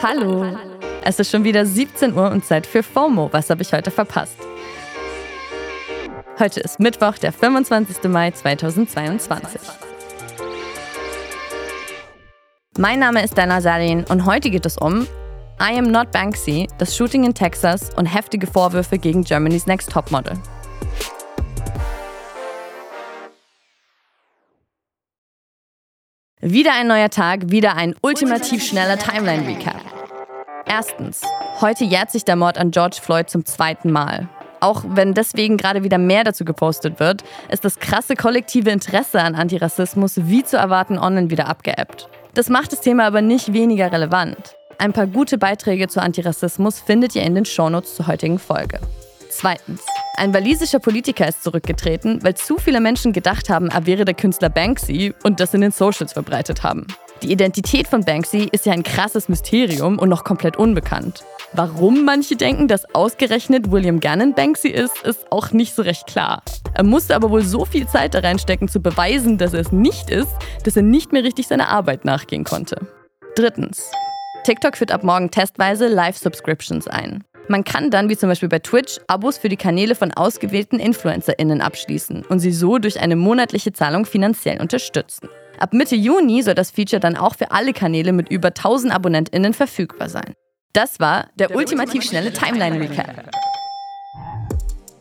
[0.00, 0.46] Hallo.
[1.02, 3.30] Es ist schon wieder 17 Uhr und Zeit für FOMO.
[3.32, 4.36] Was habe ich heute verpasst?
[6.38, 8.04] Heute ist Mittwoch, der 25.
[8.04, 9.60] Mai 2022.
[12.78, 15.08] Mein Name ist Dana Salin und heute geht es um
[15.60, 20.38] I am not Banksy, das Shooting in Texas und heftige Vorwürfe gegen Germany's Next Topmodel.
[26.40, 29.80] Wieder ein neuer Tag, wieder ein ultimativ schneller Timeline-Recap.
[30.66, 31.22] Erstens,
[31.60, 34.28] heute jährt sich der Mord an George Floyd zum zweiten Mal.
[34.60, 39.34] Auch wenn deswegen gerade wieder mehr dazu gepostet wird, ist das krasse kollektive Interesse an
[39.34, 42.08] Antirassismus wie zu erwarten online wieder abgeebbt.
[42.34, 44.54] Das macht das Thema aber nicht weniger relevant.
[44.78, 48.78] Ein paar gute Beiträge zu Antirassismus findet ihr in den Shownotes zur heutigen Folge.
[49.28, 49.82] Zweitens.
[50.18, 54.48] Ein walisischer Politiker ist zurückgetreten, weil zu viele Menschen gedacht haben, er wäre der Künstler
[54.48, 56.88] Banksy und das in den Socials verbreitet haben.
[57.22, 61.22] Die Identität von Banksy ist ja ein krasses Mysterium und noch komplett unbekannt.
[61.52, 66.42] Warum manche denken, dass ausgerechnet William Gannon Banksy ist, ist auch nicht so recht klar.
[66.74, 70.10] Er musste aber wohl so viel Zeit da reinstecken, zu beweisen, dass er es nicht
[70.10, 70.34] ist,
[70.64, 72.88] dass er nicht mehr richtig seiner Arbeit nachgehen konnte.
[73.36, 73.88] Drittens.
[74.42, 77.22] TikTok führt ab morgen testweise Live-Subscriptions ein.
[77.50, 81.62] Man kann dann, wie zum Beispiel bei Twitch, Abos für die Kanäle von ausgewählten InfluencerInnen
[81.62, 85.30] abschließen und sie so durch eine monatliche Zahlung finanziell unterstützen.
[85.58, 89.54] Ab Mitte Juni soll das Feature dann auch für alle Kanäle mit über 1000 AbonnentInnen
[89.54, 90.34] verfügbar sein.
[90.74, 93.30] Das war der, der ultimativ schnelle Timeline-Recap.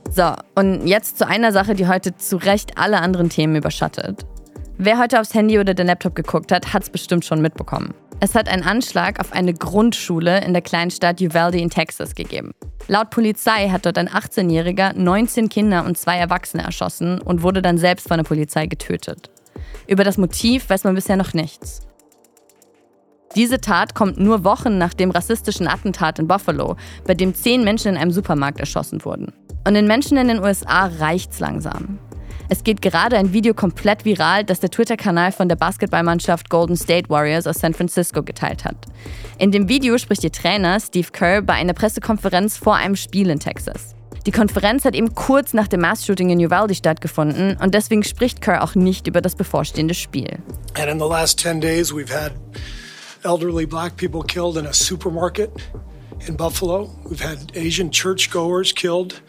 [0.09, 4.25] So, und jetzt zu einer Sache, die heute zu Recht alle anderen Themen überschattet.
[4.77, 7.93] Wer heute aufs Handy oder den Laptop geguckt hat, hat es bestimmt schon mitbekommen.
[8.19, 12.51] Es hat einen Anschlag auf eine Grundschule in der Kleinstadt Uvalde in Texas gegeben.
[12.87, 17.77] Laut Polizei hat dort ein 18-Jähriger 19 Kinder und zwei Erwachsene erschossen und wurde dann
[17.77, 19.29] selbst von der Polizei getötet.
[19.87, 21.81] Über das Motiv weiß man bisher noch nichts.
[23.35, 27.89] Diese Tat kommt nur Wochen nach dem rassistischen Attentat in Buffalo, bei dem zehn Menschen
[27.89, 29.31] in einem Supermarkt erschossen wurden.
[29.67, 31.99] Und den Menschen in den USA reicht's langsam.
[32.49, 37.09] Es geht gerade ein Video komplett viral, das der Twitter-Kanal von der Basketballmannschaft Golden State
[37.09, 38.85] Warriors aus San Francisco geteilt hat.
[39.37, 43.39] In dem Video spricht ihr Trainer Steve Kerr bei einer Pressekonferenz vor einem Spiel in
[43.39, 43.95] Texas.
[44.25, 48.63] Die Konferenz hat eben kurz nach dem Mass-Shooting in Uvalde stattgefunden und deswegen spricht Kerr
[48.63, 50.39] auch nicht über das bevorstehende Spiel.
[50.75, 52.31] And in the last 10 days we've had
[53.23, 55.51] elderly black people killed in a supermarket
[56.27, 56.89] in Buffalo.
[57.09, 59.21] We've had Asian churchgoers killed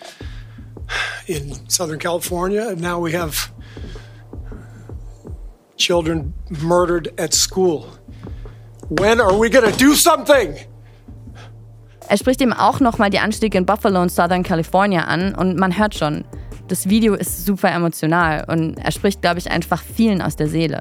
[1.28, 3.50] in Southern California, and now we have
[5.76, 7.86] children murdered at school.
[8.88, 10.56] When are we gonna do something?
[12.08, 15.76] Er spricht eben auch nochmal die Anstiege in Buffalo und Southern California an und man
[15.76, 16.24] hört schon,
[16.66, 20.80] das Video ist super emotional und er spricht, glaube ich, einfach vielen aus der Seele.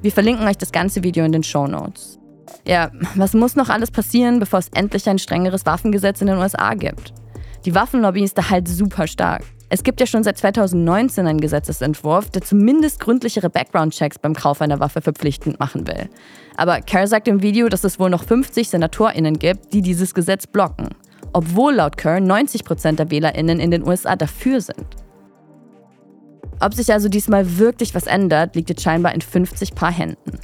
[0.00, 2.20] Wir verlinken euch das ganze Video in den Show Notes.
[2.66, 6.74] Ja, was muss noch alles passieren, bevor es endlich ein strengeres Waffengesetz in den USA
[6.74, 7.12] gibt?
[7.64, 9.42] Die Waffenlobby ist da halt super stark.
[9.70, 14.78] Es gibt ja schon seit 2019 einen Gesetzesentwurf, der zumindest gründlichere Background-Checks beim Kauf einer
[14.78, 16.08] Waffe verpflichtend machen will.
[16.56, 20.46] Aber Kerr sagt im Video, dass es wohl noch 50 SenatorInnen gibt, die dieses Gesetz
[20.46, 20.90] blocken.
[21.32, 24.86] Obwohl laut Kerr 90% der WählerInnen in den USA dafür sind.
[26.60, 30.38] Ob sich also diesmal wirklich was ändert, liegt jetzt scheinbar in 50 Paar Händen.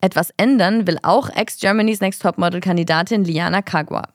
[0.00, 4.08] Etwas ändern will auch Ex-Germany's Next Topmodel-Kandidatin Liana Kagwa.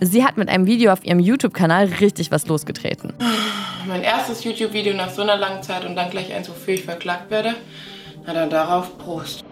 [0.00, 3.12] Sie hat mit einem Video auf ihrem YouTube-Kanal richtig was losgetreten.
[3.86, 7.30] Mein erstes YouTube-Video nach so einer langen Zeit und dann gleich eins, wofür ich verklagt
[7.30, 7.54] werde.
[8.26, 9.44] Na dann darauf Prost.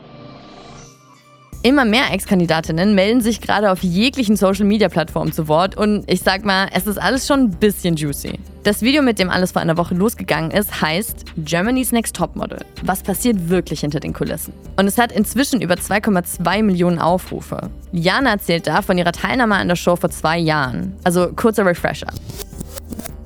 [1.64, 6.69] Immer mehr Ex-Kandidatinnen melden sich gerade auf jeglichen Social-Media-Plattformen zu Wort und ich sag mal,
[6.72, 8.38] es ist alles schon ein bisschen juicy.
[8.62, 12.64] Das Video, mit dem alles vor einer Woche losgegangen ist, heißt Germany's Next Topmodel.
[12.82, 14.52] Was passiert wirklich hinter den Kulissen?
[14.76, 17.70] Und es hat inzwischen über 2,2 Millionen Aufrufe.
[17.91, 20.94] Jana erzählt da von ihrer Teilnahme an der Show vor zwei Jahren.
[21.02, 22.12] Also kurzer Refresher.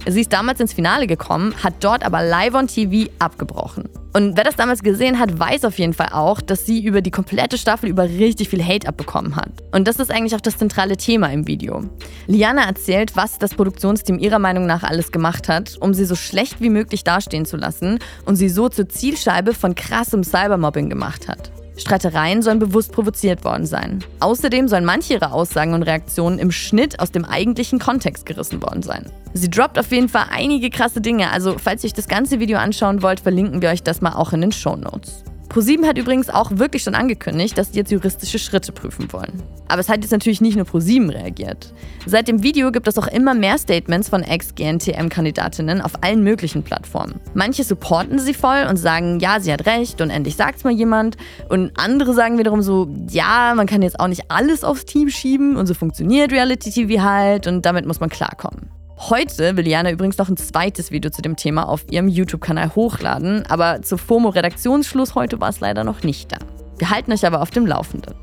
[0.07, 3.89] Sie ist damals ins Finale gekommen, hat dort aber live on TV abgebrochen.
[4.13, 7.11] Und wer das damals gesehen hat, weiß auf jeden Fall auch, dass sie über die
[7.11, 9.51] komplette Staffel über richtig viel Hate abbekommen hat.
[9.73, 11.85] Und das ist eigentlich auch das zentrale Thema im Video.
[12.27, 16.61] Liana erzählt, was das Produktionsteam ihrer Meinung nach alles gemacht hat, um sie so schlecht
[16.61, 21.53] wie möglich dastehen zu lassen und sie so zur Zielscheibe von krassem Cybermobbing gemacht hat.
[21.83, 24.03] Streitereien sollen bewusst provoziert worden sein.
[24.21, 28.83] Außerdem sollen manche ihrer Aussagen und Reaktionen im Schnitt aus dem eigentlichen Kontext gerissen worden
[28.83, 29.05] sein.
[29.35, 32.59] Sie droppt auf jeden Fall einige krasse Dinge, also falls ihr euch das ganze Video
[32.59, 35.25] anschauen wollt, verlinken wir euch das mal auch in den Show Notes.
[35.53, 39.43] ProSieben hat übrigens auch wirklich schon angekündigt, dass sie jetzt juristische Schritte prüfen wollen.
[39.69, 41.75] Aber es hat jetzt natürlich nicht nur ProSieben reagiert.
[42.07, 47.21] Seit dem Video gibt es auch immer mehr Statements von Ex-GNTM-Kandidatinnen auf allen möglichen Plattformen.
[47.35, 51.19] Manche supporten sie voll und sagen, ja, sie hat recht und endlich sagt's mal jemand.
[51.51, 55.57] Und andere sagen wiederum so, ja, man kann jetzt auch nicht alles aufs Team schieben
[55.57, 58.71] und so funktioniert Reality TV halt und damit muss man klarkommen.
[58.99, 63.45] Heute will Jana übrigens noch ein zweites Video zu dem Thema auf ihrem YouTube-Kanal hochladen,
[63.49, 66.39] aber zu FOMO-Redaktionsschluss heute war es leider noch nicht da.
[66.79, 68.15] Wir halten euch aber auf dem Laufenden.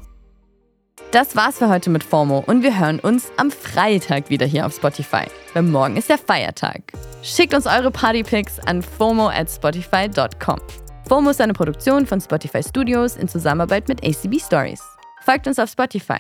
[1.12, 4.76] Das war's für heute mit FOMO und wir hören uns am Freitag wieder hier auf
[4.76, 5.24] Spotify,
[5.54, 6.94] weil morgen ist der Feiertag.
[7.24, 10.60] Schickt uns eure Partypics an FOMO at spotify.com.
[11.08, 14.82] FOMO ist eine Produktion von Spotify Studios in Zusammenarbeit mit ACB Stories.
[15.22, 16.20] Folgt uns auf Spotify.